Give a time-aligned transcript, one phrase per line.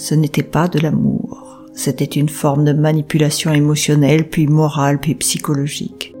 [0.00, 1.66] ce n'était pas de l'amour.
[1.74, 6.14] C'était une forme de manipulation émotionnelle, puis morale, puis psychologique.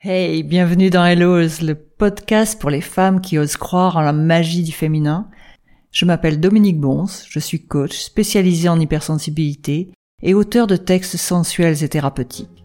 [0.00, 4.62] Hey, bienvenue dans Hellos, le podcast pour les femmes qui osent croire en la magie
[4.62, 5.28] du féminin.
[5.90, 9.90] Je m'appelle Dominique Bons, je suis coach spécialisé en hypersensibilité
[10.22, 12.61] et auteur de textes sensuels et thérapeutiques.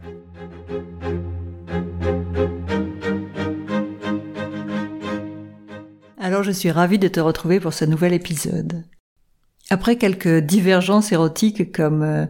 [6.28, 8.84] Alors je suis ravie de te retrouver pour ce nouvel épisode.
[9.70, 12.26] Après quelques divergences érotiques comme euh,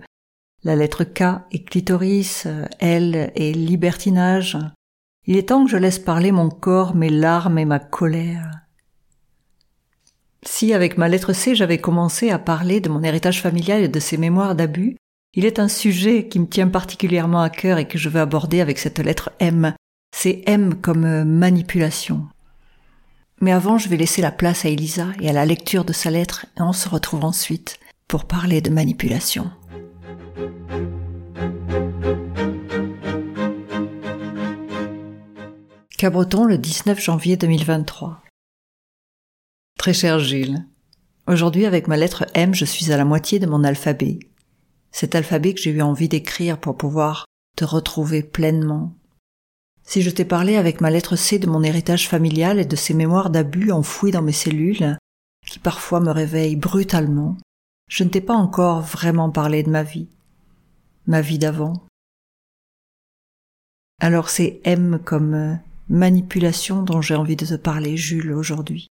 [0.64, 4.56] la lettre K et clitoris, euh, L et libertinage,
[5.26, 8.68] il est temps que je laisse parler mon corps, mes larmes et ma colère.
[10.46, 14.00] Si avec ma lettre C j'avais commencé à parler de mon héritage familial et de
[14.00, 14.96] ses mémoires d'abus,
[15.34, 18.62] il est un sujet qui me tient particulièrement à cœur et que je veux aborder
[18.62, 19.74] avec cette lettre M.
[20.16, 22.28] C'est M comme euh, manipulation.
[23.40, 26.10] Mais avant, je vais laisser la place à Elisa et à la lecture de sa
[26.10, 29.52] lettre et on se retrouve ensuite pour parler de manipulation.
[35.98, 38.24] Cabreton le 19 janvier 2023.
[39.78, 40.66] Très cher Gilles,
[41.28, 44.20] aujourd'hui avec ma lettre M, je suis à la moitié de mon alphabet.
[44.92, 47.26] Cet alphabet que j'ai eu envie d'écrire pour pouvoir
[47.56, 48.97] te retrouver pleinement,
[49.88, 52.94] si je t'ai parlé avec ma lettre C de mon héritage familial et de ces
[52.94, 54.98] mémoires d'abus enfouis dans mes cellules,
[55.48, 57.38] qui parfois me réveillent brutalement,
[57.90, 60.10] je ne t'ai pas encore vraiment parlé de ma vie,
[61.06, 61.86] ma vie d'avant.
[64.02, 65.56] Alors c'est M comme euh,
[65.88, 68.90] manipulation dont j'ai envie de te parler, Jules, aujourd'hui.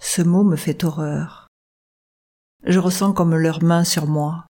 [0.00, 1.48] Ce mot me fait horreur.
[2.64, 4.46] Je ressens comme leurs mains sur moi,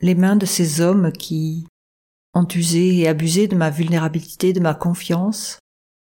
[0.00, 1.66] les mains de ces hommes qui,
[2.34, 5.58] ont usé et abusé de ma vulnérabilité, de ma confiance,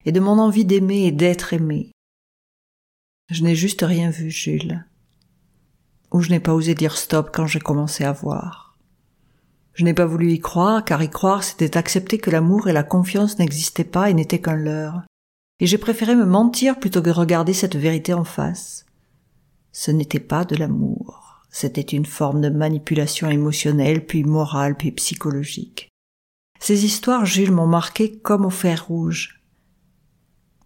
[0.05, 1.93] et de mon envie d'aimer et d'être aimé.
[3.31, 4.85] Je n'ai juste rien vu, Jules.
[6.13, 8.79] Ou je n'ai pas osé dire stop quand j'ai commencé à voir.
[9.75, 12.83] Je n'ai pas voulu y croire, car y croire c'était accepter que l'amour et la
[12.83, 15.03] confiance n'existaient pas et n'étaient qu'un leurre.
[15.61, 18.87] Et j'ai préféré me mentir plutôt que regarder cette vérité en face.
[19.73, 21.45] Ce n'était pas de l'amour.
[21.51, 25.89] C'était une forme de manipulation émotionnelle, puis morale, puis psychologique.
[26.61, 29.43] Ces histoires, Jules, m'ont marqué comme au fer rouge.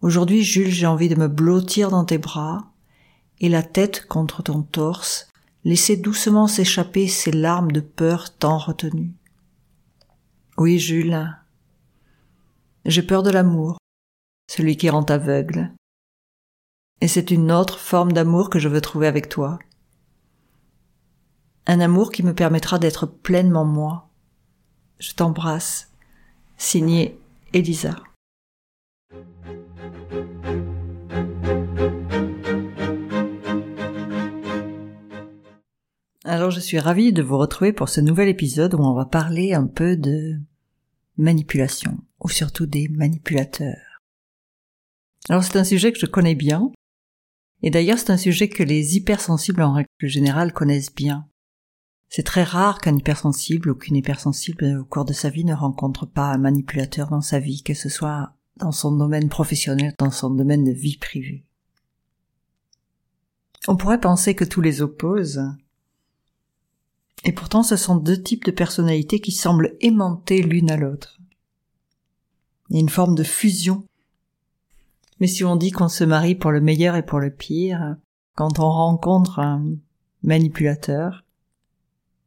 [0.01, 2.73] Aujourd'hui, Jules, j'ai envie de me blottir dans tes bras
[3.39, 5.29] et la tête contre ton torse,
[5.63, 9.13] laisser doucement s'échapper ces larmes de peur tant retenues.
[10.57, 11.35] Oui, Jules,
[12.85, 13.77] j'ai peur de l'amour,
[14.49, 15.73] celui qui rend aveugle.
[17.01, 19.59] Et c'est une autre forme d'amour que je veux trouver avec toi.
[21.65, 24.12] Un amour qui me permettra d'être pleinement moi
[25.03, 25.91] je t'embrasse.
[26.57, 27.19] Signé
[27.51, 28.01] Elisa.
[36.23, 39.53] Alors je suis ravie de vous retrouver pour ce nouvel épisode où on va parler
[39.53, 40.39] un peu de
[41.17, 43.99] manipulation, ou surtout des manipulateurs.
[45.27, 46.71] Alors c'est un sujet que je connais bien,
[47.61, 51.27] et d'ailleurs c'est un sujet que les hypersensibles en règle générale connaissent bien.
[52.15, 56.05] C'est très rare qu'un hypersensible ou qu'une hypersensible au cours de sa vie ne rencontre
[56.05, 60.29] pas un manipulateur dans sa vie, que ce soit dans son domaine professionnel, dans son
[60.29, 61.43] domaine de vie privée.
[63.67, 65.41] On pourrait penser que tous les opposent,
[67.23, 71.19] et pourtant ce sont deux types de personnalités qui semblent aimanter l'une à l'autre.
[72.69, 73.87] Il y a une forme de fusion.
[75.19, 77.95] Mais si on dit qu'on se marie pour le meilleur et pour le pire,
[78.35, 79.65] quand on rencontre un
[80.21, 81.22] manipulateur,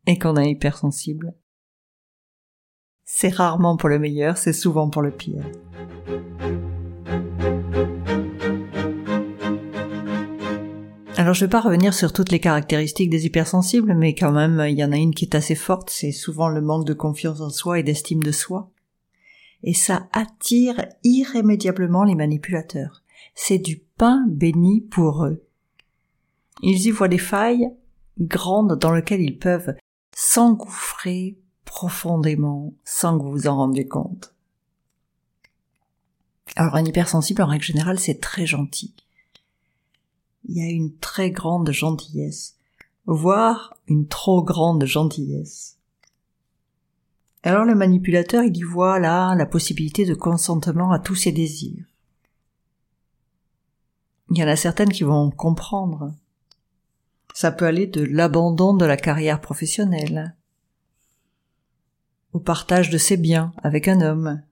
[0.06, 1.34] et qu'on est hypersensible.
[3.04, 5.44] C'est rarement pour le meilleur, c'est souvent pour le pire.
[11.18, 14.78] Alors je vais pas revenir sur toutes les caractéristiques des hypersensibles, mais quand même il
[14.78, 17.48] y en a une qui est assez forte, c'est souvent le manque de confiance en
[17.48, 18.70] soi et d'estime de soi.
[19.62, 23.02] Et ça attire irrémédiablement les manipulateurs.
[23.34, 25.42] C'est du pain béni pour eux.
[26.62, 27.70] Ils y voient des failles
[28.20, 29.74] grandes dans lesquelles ils peuvent
[30.18, 31.36] s'engouffrer
[31.66, 34.34] profondément sans que vous vous en rendiez compte.
[36.56, 38.94] Alors un hypersensible en règle générale c'est très gentil.
[40.48, 42.56] Il y a une très grande gentillesse,
[43.04, 45.76] voire une trop grande gentillesse.
[47.42, 51.84] Alors le manipulateur il y voit là la possibilité de consentement à tous ses désirs.
[54.30, 56.14] Il y en a certaines qui vont comprendre
[57.36, 60.34] ça peut aller de l'abandon de la carrière professionnelle
[62.32, 64.42] au partage de ses biens avec un homme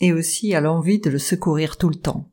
[0.00, 2.26] et aussi à l'envie de le secourir tout le temps.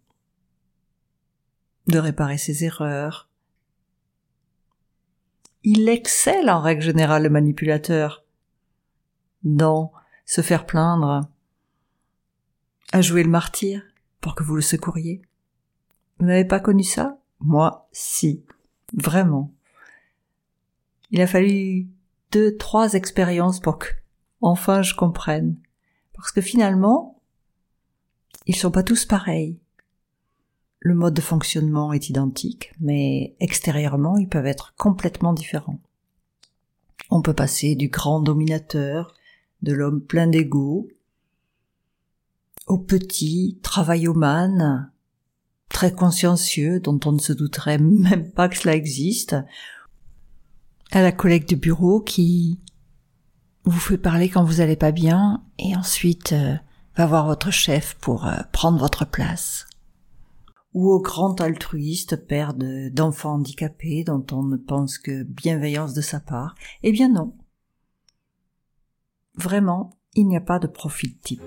[1.88, 3.30] de réparer ses erreurs.
[5.64, 8.24] Il excelle en règle générale le manipulateur
[9.44, 9.92] dans
[10.26, 11.30] se faire plaindre,
[12.94, 13.84] à jouer le martyr
[14.22, 15.22] pour que vous le secouriez.
[16.20, 17.20] Vous n'avez pas connu ça?
[17.40, 18.44] Moi, si.
[18.94, 19.52] Vraiment.
[21.12, 21.88] Il a fallu
[22.32, 23.88] deux, trois expériences pour que,
[24.42, 25.56] enfin, je comprenne.
[26.14, 27.22] Parce que finalement,
[28.48, 29.60] ils sont pas tous pareils.
[30.80, 35.80] Le mode de fonctionnement est identique, mais extérieurement, ils peuvent être complètement différents.
[37.10, 39.16] On peut passer du grand dominateur,
[39.62, 40.88] de l'homme plein d'ego,
[42.68, 44.92] au petit travaillomane,
[45.70, 49.36] très consciencieux, dont on ne se douterait même pas que cela existe,
[50.92, 52.60] à la collègue de bureau qui
[53.66, 56.56] vous fait parler quand vous allez pas bien et ensuite euh,
[56.96, 59.68] va voir votre chef pour euh, prendre votre place.
[60.74, 66.20] Ou au grand altruiste père d'enfants handicapés dont on ne pense que bienveillance de sa
[66.20, 66.56] part.
[66.84, 67.34] Eh bien non.
[69.36, 71.42] Vraiment, il n'y a pas de profil type.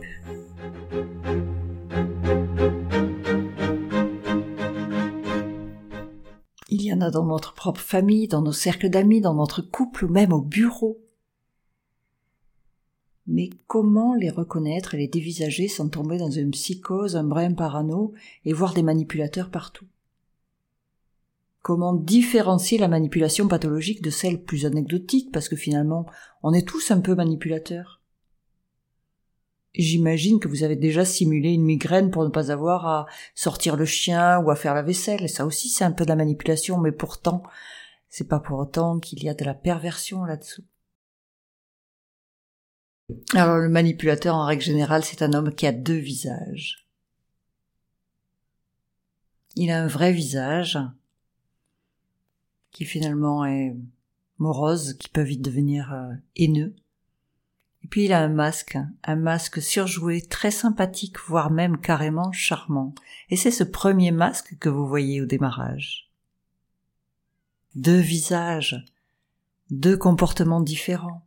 [6.70, 10.05] Il y en a dans notre propre famille, dans nos cercles d'amis, dans notre couple
[10.05, 11.00] ou même au bureau.
[13.26, 18.12] Mais comment les reconnaître et les dévisager sans tomber dans une psychose, un brin parano
[18.44, 19.87] et voir des manipulateurs partout?
[21.62, 25.32] Comment différencier la manipulation pathologique de celle plus anecdotique?
[25.32, 26.06] Parce que finalement
[26.43, 27.98] on est tous un peu manipulateurs
[29.78, 33.84] J'imagine que vous avez déjà simulé une migraine pour ne pas avoir à sortir le
[33.84, 35.22] chien ou à faire la vaisselle.
[35.22, 37.44] Et ça aussi, c'est un peu de la manipulation, mais pourtant,
[38.10, 40.64] c'est pas pour autant qu'il y a de la perversion là-dessous.
[43.34, 46.88] Alors, le manipulateur, en règle générale, c'est un homme qui a deux visages.
[49.54, 50.76] Il a un vrai visage,
[52.72, 53.76] qui finalement est
[54.38, 56.75] morose, qui peut vite devenir euh, haineux
[57.90, 62.94] puis il a un masque, un masque surjoué, très sympathique, voire même carrément charmant.
[63.31, 66.11] Et c'est ce premier masque que vous voyez au démarrage.
[67.75, 68.85] Deux visages,
[69.70, 71.25] deux comportements différents.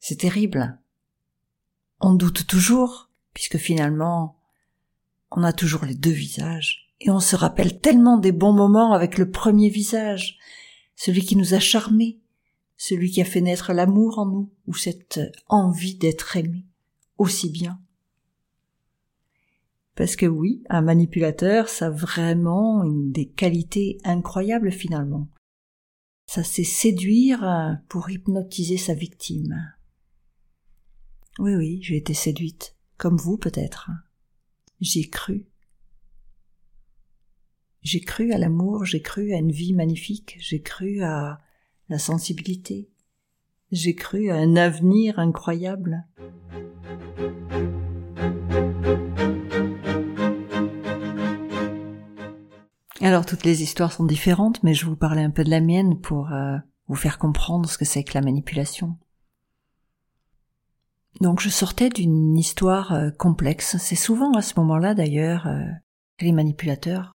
[0.00, 0.78] C'est terrible.
[2.00, 4.38] On doute toujours, puisque finalement,
[5.30, 9.18] on a toujours les deux visages, et on se rappelle tellement des bons moments avec
[9.18, 10.38] le premier visage,
[10.96, 12.18] celui qui nous a charmés,
[12.84, 16.66] celui qui a fait naître l'amour en nous, ou cette envie d'être aimé,
[17.16, 17.80] aussi bien.
[19.94, 25.28] Parce que oui, un manipulateur, ça a vraiment des qualités incroyables finalement.
[26.26, 29.72] Ça sait séduire pour hypnotiser sa victime.
[31.38, 33.92] Oui, oui, j'ai été séduite, comme vous peut-être.
[34.80, 35.46] J'ai cru.
[37.82, 41.38] J'ai cru à l'amour, j'ai cru à une vie magnifique, j'ai cru à
[41.88, 42.90] la sensibilité.
[43.70, 46.06] J'ai cru à un avenir incroyable.
[53.00, 56.00] Alors toutes les histoires sont différentes, mais je vous parlais un peu de la mienne
[56.00, 56.56] pour euh,
[56.86, 58.96] vous faire comprendre ce que c'est que la manipulation.
[61.20, 63.76] Donc je sortais d'une histoire euh, complexe.
[63.78, 65.64] C'est souvent à ce moment-là d'ailleurs euh,
[66.16, 67.12] que les manipulateurs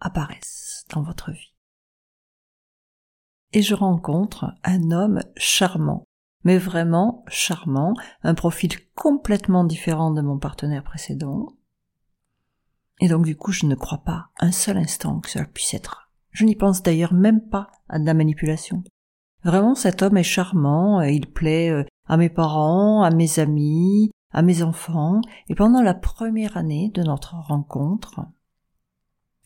[0.00, 1.54] apparaissent dans votre vie
[3.52, 6.04] et je rencontre un homme charmant,
[6.44, 11.48] mais vraiment charmant, un profil complètement différent de mon partenaire précédent.
[13.00, 16.10] Et donc du coup, je ne crois pas un seul instant que cela puisse être.
[16.30, 18.84] Je n'y pense d'ailleurs même pas à de la manipulation.
[19.42, 24.42] Vraiment, cet homme est charmant, il plaît euh, à mes parents, à mes amis, à
[24.42, 28.20] mes enfants, et pendant la première année de notre rencontre,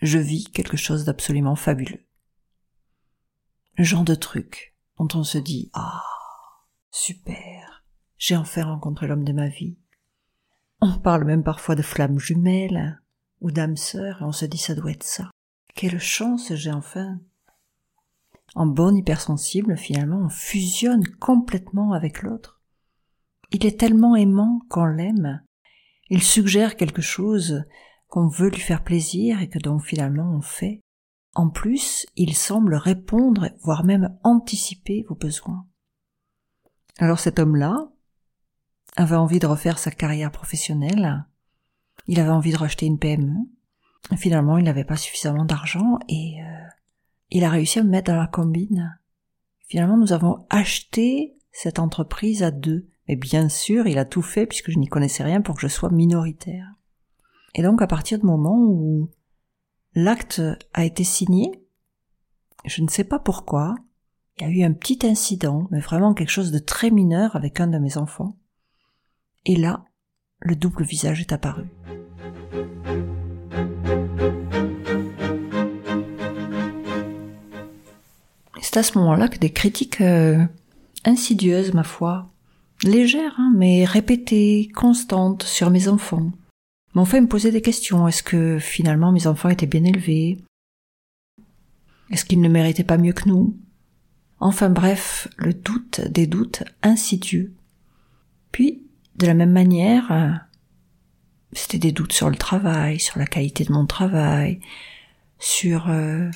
[0.03, 2.04] je vis quelque chose d'absolument fabuleux
[3.77, 6.03] le genre de truc dont on se dit ah
[6.91, 7.85] super
[8.17, 9.77] j'ai enfin rencontré l'homme de ma vie
[10.87, 13.01] on parle même parfois de flammes jumelles
[13.41, 15.31] ou d'âme sœur et on se dit ça doit être ça.
[15.75, 17.19] Quelle chance j'ai enfin
[18.55, 22.61] en bonne hypersensible finalement on fusionne complètement avec l'autre.
[23.51, 25.43] Il est tellement aimant qu'on l'aime.
[26.11, 27.65] Il suggère quelque chose
[28.09, 30.83] qu'on veut lui faire plaisir et que donc finalement on fait
[31.35, 35.67] en plus, il semble répondre, voire même anticiper vos besoins.
[36.99, 37.89] Alors cet homme-là
[38.97, 41.27] avait envie de refaire sa carrière professionnelle,
[42.07, 43.35] il avait envie de racheter une PME,
[44.17, 46.69] finalement il n'avait pas suffisamment d'argent et euh,
[47.31, 48.97] il a réussi à me mettre dans la combine.
[49.67, 54.47] Finalement nous avons acheté cette entreprise à deux, mais bien sûr il a tout fait
[54.47, 56.75] puisque je n'y connaissais rien pour que je sois minoritaire.
[57.57, 59.11] Et donc à partir du moment où
[59.95, 61.51] l'acte a été signé.
[62.65, 63.77] Je ne sais pas pourquoi.
[64.39, 67.61] Il y a eu un petit incident, mais vraiment quelque chose de très mineur avec
[67.61, 68.37] un de mes enfants.
[69.47, 69.85] Et là,
[70.41, 71.65] le double visage est apparu.
[78.61, 80.45] C'est à ce moment-là que des critiques euh,
[81.05, 82.33] insidieuses, ma foi,
[82.83, 86.33] légères, hein, mais répétées, constantes sur mes enfants,
[86.95, 88.09] m'ont fait me poser des questions.
[88.09, 90.39] Est-ce que finalement mes enfants étaient bien élevés?
[92.11, 93.57] Est-ce qu'ils ne méritaient pas mieux que nous?
[94.41, 97.55] Enfin bref, le doute des doutes insidieux.
[98.53, 98.83] Puis,
[99.17, 100.31] de la même manière, euh,
[101.53, 104.61] c'était des doutes sur le travail, sur la qualité de mon travail,
[105.39, 106.29] sur euh,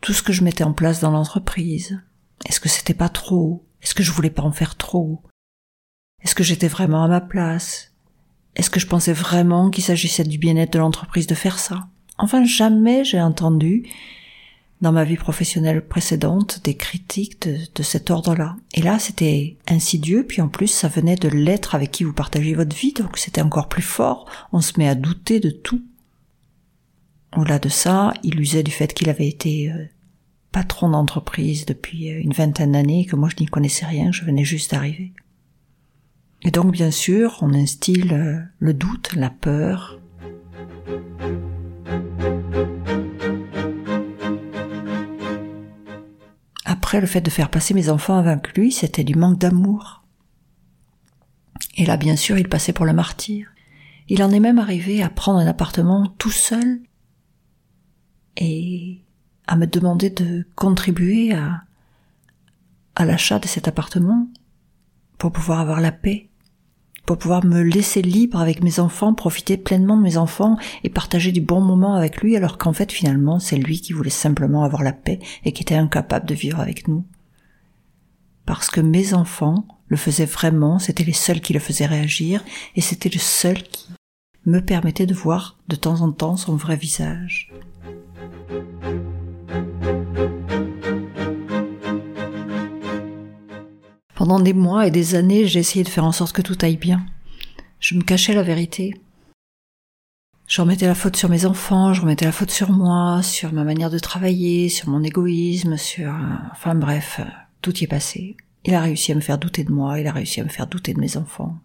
[0.00, 2.00] tout ce que je mettais en place dans l'entreprise.
[2.46, 3.64] Est-ce que c'était pas trop?
[3.82, 5.22] Est-ce que je voulais pas en faire trop?
[6.22, 7.93] Est-ce que j'étais vraiment à ma place?
[8.56, 11.88] Est-ce que je pensais vraiment qu'il s'agissait du bien-être de l'entreprise de faire ça?
[12.18, 13.88] Enfin, jamais j'ai entendu
[14.80, 18.56] dans ma vie professionnelle précédente des critiques de, cet ordre-là.
[18.74, 22.54] Et là, c'était insidieux, puis en plus, ça venait de l'être avec qui vous partagez
[22.54, 24.26] votre vie, donc c'était encore plus fort.
[24.52, 25.82] On se met à douter de tout.
[27.36, 29.86] Au-delà de ça, il usait du fait qu'il avait été euh,
[30.52, 34.44] patron d'entreprise depuis euh, une vingtaine d'années, que moi je n'y connaissais rien, je venais
[34.44, 35.12] juste d'arriver.
[36.44, 39.98] Et donc bien sûr, on instille euh, le doute, la peur.
[46.66, 50.04] Après, le fait de faire passer mes enfants avec lui, c'était du manque d'amour.
[51.76, 53.48] Et là, bien sûr, il passait pour le martyr.
[54.08, 56.80] Il en est même arrivé à prendre un appartement tout seul
[58.36, 59.00] et
[59.46, 61.62] à me demander de contribuer à,
[62.96, 64.28] à l'achat de cet appartement
[65.16, 66.28] pour pouvoir avoir la paix,
[67.06, 71.32] pour pouvoir me laisser libre avec mes enfants, profiter pleinement de mes enfants et partager
[71.32, 74.82] du bon moment avec lui alors qu'en fait finalement c'est lui qui voulait simplement avoir
[74.82, 77.04] la paix et qui était incapable de vivre avec nous.
[78.46, 82.44] Parce que mes enfants le faisaient vraiment, c'était les seuls qui le faisaient réagir
[82.76, 83.88] et c'était le seul qui
[84.46, 87.50] me permettait de voir de temps en temps son vrai visage.
[94.24, 96.78] Pendant des mois et des années, j'ai essayé de faire en sorte que tout aille
[96.78, 97.04] bien.
[97.78, 98.94] Je me cachais la vérité.
[100.46, 103.64] Je remettais la faute sur mes enfants, je remettais la faute sur moi, sur ma
[103.64, 106.10] manière de travailler, sur mon égoïsme, sur...
[106.52, 107.20] Enfin bref,
[107.60, 108.38] tout y est passé.
[108.64, 110.68] Il a réussi à me faire douter de moi, il a réussi à me faire
[110.68, 111.58] douter de mes enfants.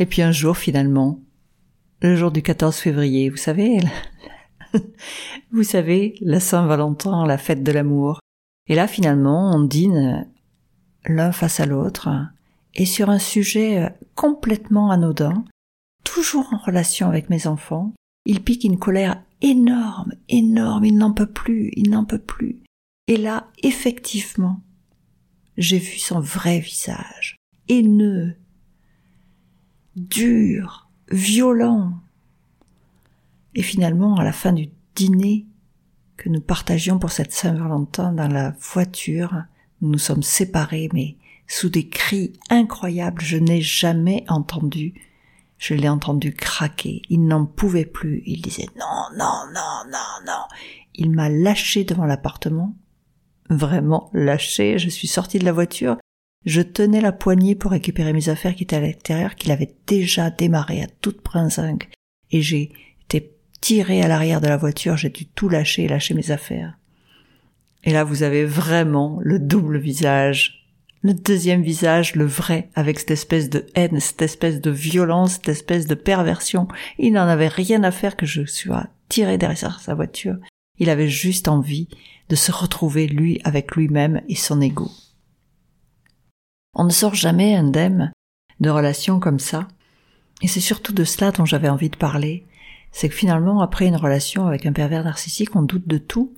[0.00, 1.20] Et puis un jour, finalement,
[2.00, 3.78] le jour du 14 février, vous savez,
[5.52, 8.18] vous savez, la Saint-Valentin, la fête de l'amour.
[8.66, 10.26] Et là, finalement, on dîne
[11.06, 12.08] l'un face à l'autre,
[12.74, 15.44] et sur un sujet euh, complètement anodin,
[16.04, 17.92] toujours en relation avec mes enfants,
[18.24, 22.62] il pique une colère énorme, énorme, il n'en peut plus, il n'en peut plus.
[23.08, 24.60] Et là, effectivement,
[25.56, 27.36] j'ai vu son vrai visage,
[27.68, 28.36] haineux,
[29.96, 31.94] dur, violent.
[33.54, 35.46] Et finalement, à la fin du dîner
[36.16, 39.44] que nous partagions pour cette Saint-Valentin dans la voiture,
[39.82, 41.16] nous sommes séparés, mais
[41.48, 44.94] sous des cris incroyables, je n'ai jamais entendu.
[45.58, 47.02] Je l'ai entendu craquer.
[47.08, 48.22] Il n'en pouvait plus.
[48.26, 50.42] Il disait non, non, non, non, non.
[50.94, 52.74] Il m'a lâché devant l'appartement.
[53.50, 54.78] Vraiment lâché.
[54.78, 55.98] Je suis sorti de la voiture.
[56.44, 60.30] Je tenais la poignée pour récupérer mes affaires qui étaient à l'extérieur, qu'il avait déjà
[60.30, 61.88] démarré à toute prinzingue.
[62.30, 62.72] Et j'ai
[63.04, 64.96] été tiré à l'arrière de la voiture.
[64.96, 66.76] J'ai dû tout lâcher et lâcher mes affaires.
[67.84, 70.68] Et là, vous avez vraiment le double visage.
[71.02, 75.48] Le deuxième visage, le vrai, avec cette espèce de haine, cette espèce de violence, cette
[75.48, 76.68] espèce de perversion.
[76.98, 80.36] Il n'en avait rien à faire que je sois tiré derrière sa voiture.
[80.78, 81.88] Il avait juste envie
[82.28, 84.90] de se retrouver lui avec lui-même et son ego.
[86.74, 88.12] On ne sort jamais indemne
[88.60, 89.68] de relations comme ça.
[90.40, 92.46] Et c'est surtout de cela dont j'avais envie de parler.
[92.90, 96.32] C'est que finalement, après une relation avec un pervers narcissique, on doute de tout,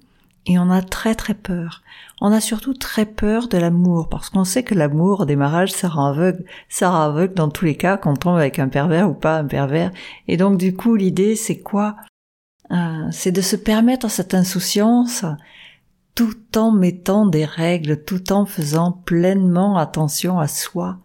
[0.46, 1.82] et on a très très peur.
[2.20, 5.88] On a surtout très peur de l'amour, parce qu'on sait que l'amour au démarrage, ça
[5.88, 6.44] rend aveugle.
[6.68, 9.44] Ça rend aveugle dans tous les cas, qu'on tombe avec un pervers ou pas un
[9.44, 9.90] pervers.
[10.28, 11.96] Et donc du coup, l'idée, c'est quoi?
[12.70, 15.24] Euh, C'est de se permettre cette insouciance
[16.14, 20.98] tout en mettant des règles, tout en faisant pleinement attention à soi.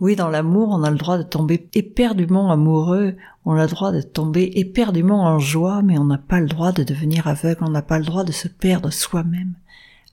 [0.00, 3.90] Oui, dans l'amour, on a le droit de tomber éperdument amoureux, on a le droit
[3.90, 7.70] de tomber éperdument en joie, mais on n'a pas le droit de devenir aveugle, on
[7.70, 9.54] n'a pas le droit de se perdre soi-même.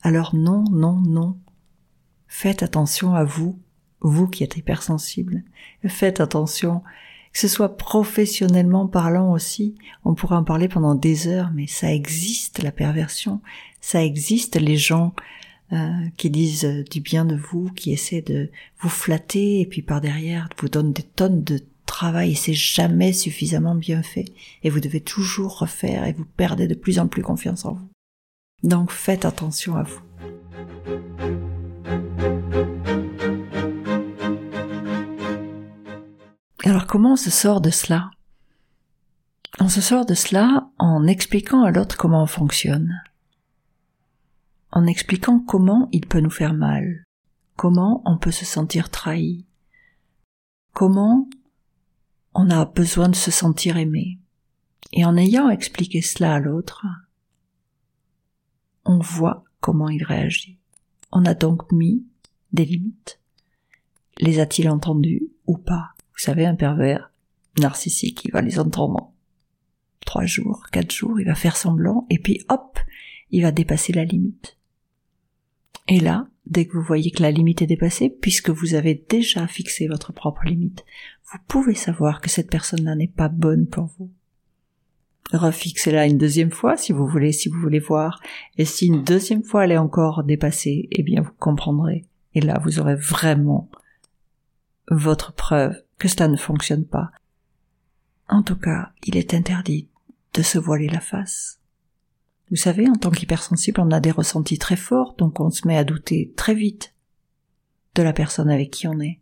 [0.02, 1.38] Alors non, non, non.
[2.28, 3.60] Faites attention à vous,
[4.02, 5.44] vous qui êtes hypersensible.
[5.88, 6.82] Faites attention
[7.36, 9.76] que ce soit professionnellement parlant aussi,
[10.06, 13.42] on pourrait en parler pendant des heures, mais ça existe la perversion,
[13.82, 15.14] ça existe les gens
[15.74, 20.02] euh, qui disent du bien de vous, qui essaient de vous flatter et puis par
[20.02, 24.26] derrière vous donnent des tonnes de travail et c'est jamais suffisamment bien fait
[24.64, 27.90] et vous devez toujours refaire et vous perdez de plus en plus confiance en vous.
[28.64, 30.02] Donc faites attention à vous.
[36.64, 38.12] Alors comment on se sort de cela?
[39.60, 43.02] On se sort de cela en expliquant à l'autre comment on fonctionne,
[44.76, 47.06] en expliquant comment il peut nous faire mal,
[47.56, 49.46] comment on peut se sentir trahi,
[50.74, 51.30] comment
[52.34, 54.20] on a besoin de se sentir aimé.
[54.92, 56.86] Et en ayant expliqué cela à l'autre,
[58.84, 60.60] on voit comment il réagit.
[61.14, 62.06] On a donc mis
[62.52, 63.22] des limites.
[64.20, 65.94] Les a-t-il entendues ou pas?
[66.12, 67.12] Vous savez, un pervers
[67.60, 69.14] narcissique, il va les entendre
[70.06, 72.78] trois jours, quatre jours, il va faire semblant, et puis hop,
[73.32, 74.58] il va dépasser la limite.
[75.88, 79.48] Et là, dès que vous voyez que la limite est dépassée, puisque vous avez déjà
[79.48, 80.84] fixé votre propre limite,
[81.32, 84.12] vous pouvez savoir que cette personne-là n'est pas bonne pour vous.
[85.34, 88.22] Refixez-la une deuxième fois si vous voulez, si vous voulez voir.
[88.58, 92.06] Et si une deuxième fois elle est encore dépassée, eh bien vous comprendrez.
[92.36, 93.70] Et là, vous aurez vraiment
[94.90, 97.12] votre preuve que cela ne fonctionne pas.
[98.28, 99.88] En tout cas, il est interdit
[100.34, 101.60] de se voiler la face.
[102.50, 105.78] Vous savez, en tant qu'hypersensible, on a des ressentis très forts, donc on se met
[105.78, 106.94] à douter très vite
[107.96, 109.20] de la personne avec qui on est.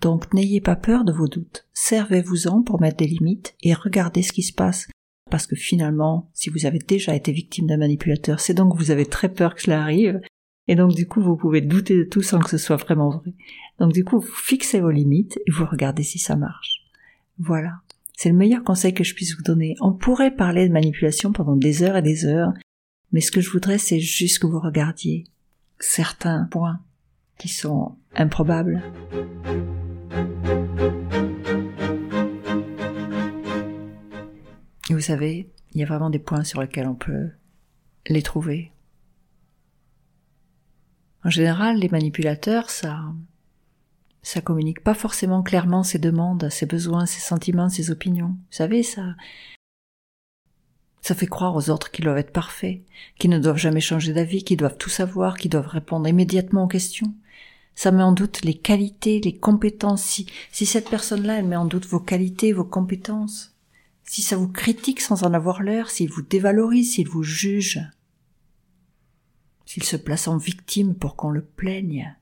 [0.00, 1.66] Donc n'ayez pas peur de vos doutes.
[1.74, 4.88] Servez-vous-en pour mettre des limites et regardez ce qui se passe.
[5.30, 8.90] Parce que finalement, si vous avez déjà été victime d'un manipulateur, c'est donc que vous
[8.90, 10.20] avez très peur que cela arrive.
[10.68, 13.32] Et donc du coup, vous pouvez douter de tout sans que ce soit vraiment vrai.
[13.78, 16.86] Donc du coup, vous fixez vos limites et vous regardez si ça marche.
[17.38, 17.80] Voilà.
[18.22, 19.76] C'est le meilleur conseil que je puisse vous donner.
[19.80, 22.52] On pourrait parler de manipulation pendant des heures et des heures,
[23.12, 25.24] mais ce que je voudrais, c'est juste que vous regardiez
[25.78, 26.80] certains points
[27.38, 28.82] qui sont improbables.
[34.90, 37.30] Vous savez, il y a vraiment des points sur lesquels on peut
[38.06, 38.70] les trouver.
[41.24, 43.14] En général, les manipulateurs, ça,
[44.22, 48.28] ça communique pas forcément clairement ses demandes, ses besoins, ses sentiments, ses opinions.
[48.28, 49.14] Vous savez, ça,
[51.00, 52.80] ça fait croire aux autres qu'ils doivent être parfaits,
[53.18, 56.68] qu'ils ne doivent jamais changer d'avis, qu'ils doivent tout savoir, qu'ils doivent répondre immédiatement aux
[56.68, 57.14] questions.
[57.74, 60.02] Ça met en doute les qualités, les compétences.
[60.02, 63.54] Si, si cette personne-là, elle met en doute vos qualités, vos compétences,
[64.04, 67.80] si ça vous critique sans en avoir l'air, s'il vous dévalorise, s'il vous juge,
[69.64, 72.14] s'il se place en victime pour qu'on le plaigne,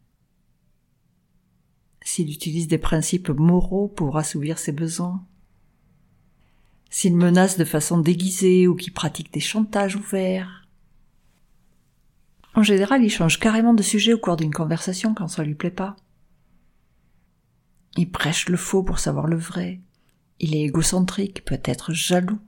[2.08, 5.22] s'il utilise des principes moraux pour assouvir ses besoins,
[6.88, 10.66] s'il menace de façon déguisée ou qui pratique des chantages ouverts.
[12.54, 15.70] En général, il change carrément de sujet au cours d'une conversation quand ça lui plaît
[15.70, 15.96] pas.
[17.98, 19.78] Il prêche le faux pour savoir le vrai.
[20.40, 22.38] Il est égocentrique, peut être jaloux.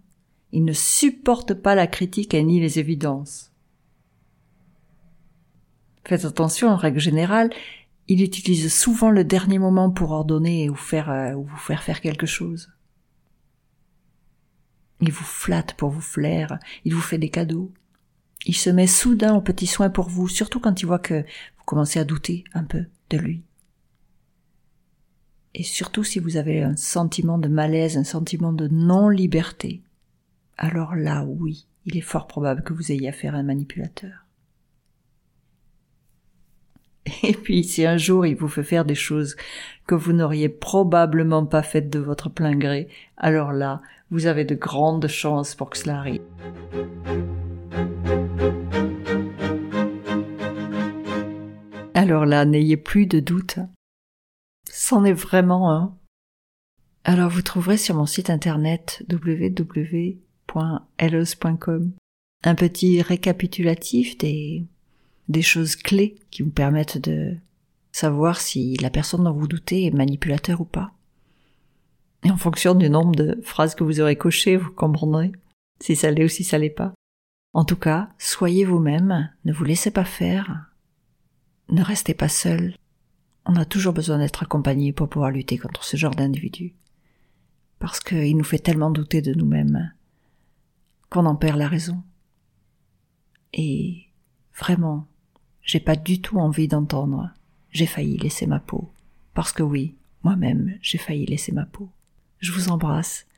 [0.52, 3.52] Il ne supporte pas la critique et ni les évidences.
[6.06, 7.50] Faites attention, en règle générale,
[8.10, 12.00] il utilise souvent le dernier moment pour ordonner ou faire euh, ou vous faire faire
[12.00, 12.72] quelque chose.
[15.00, 17.72] Il vous flatte pour vous flaire, il vous fait des cadeaux.
[18.46, 21.64] Il se met soudain aux petits soins pour vous, surtout quand il voit que vous
[21.64, 23.44] commencez à douter un peu de lui.
[25.54, 29.82] Et surtout si vous avez un sentiment de malaise, un sentiment de non-liberté,
[30.58, 34.19] alors là, oui, il est fort probable que vous ayez affaire à un manipulateur.
[37.22, 39.36] Et puis si un jour il vous fait faire des choses
[39.86, 42.86] que vous n'auriez probablement pas faites de votre plein gré,
[43.16, 46.20] alors là, vous avez de grandes chances pour que cela arrive.
[51.94, 53.58] Alors là, n'ayez plus de doute.
[54.70, 55.96] C'en est vraiment un.
[57.04, 61.92] Alors vous trouverez sur mon site internet www.hellos.com
[62.42, 64.64] un petit récapitulatif des
[65.30, 67.36] des choses clés qui vous permettent de
[67.92, 70.92] savoir si la personne dont vous doutez est manipulateur ou pas.
[72.24, 75.32] Et en fonction du nombre de phrases que vous aurez cochées, vous comprendrez
[75.80, 76.92] si ça l'est ou si ça l'est pas.
[77.52, 80.66] En tout cas, soyez vous-même, ne vous laissez pas faire,
[81.68, 82.74] ne restez pas seul.
[83.46, 86.74] On a toujours besoin d'être accompagné pour pouvoir lutter contre ce genre d'individu.
[87.78, 89.92] Parce qu'il nous fait tellement douter de nous-mêmes
[91.08, 92.02] qu'on en perd la raison.
[93.52, 94.06] Et
[94.56, 95.08] vraiment,
[95.70, 97.30] j'ai pas du tout envie d'entendre.
[97.70, 98.90] J'ai failli laisser ma peau.
[99.34, 101.88] Parce que oui, moi-même, j'ai failli laisser ma peau.
[102.40, 103.28] Je vous embrasse.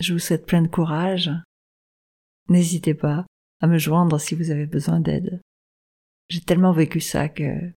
[0.00, 1.30] Je vous souhaite plein de courage.
[2.48, 3.24] N'hésitez pas
[3.60, 5.40] à me joindre si vous avez besoin d'aide.
[6.28, 7.70] J'ai tellement vécu ça que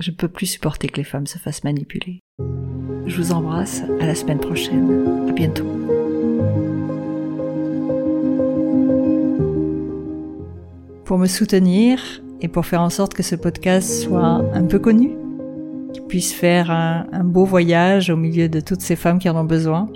[0.00, 2.20] je ne peux plus supporter que les femmes se fassent manipuler.
[3.06, 5.26] Je vous embrasse, à la semaine prochaine.
[5.26, 5.64] À bientôt.
[11.06, 15.16] Pour me soutenir et pour faire en sorte que ce podcast soit un peu connu,
[15.94, 19.44] qu'il puisse faire un, beau voyage au milieu de toutes ces femmes qui en ont
[19.44, 19.88] besoin,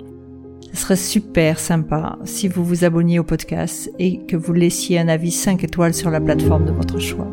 [0.73, 5.09] ce serait super sympa si vous vous abonniez au podcast et que vous laissiez un
[5.09, 7.27] avis 5 étoiles sur la plateforme de votre choix.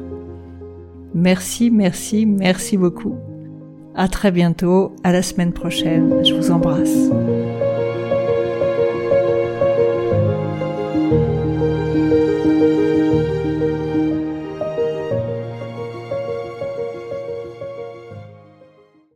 [1.14, 3.14] Merci, merci, merci beaucoup.
[3.94, 6.22] À très bientôt, à la semaine prochaine.
[6.26, 7.08] Je vous embrasse.